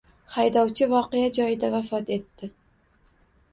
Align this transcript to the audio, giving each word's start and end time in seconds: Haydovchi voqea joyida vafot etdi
Haydovchi 0.37 0.87
voqea 0.93 1.29
joyida 1.37 1.71
vafot 1.77 2.11
etdi 2.19 2.53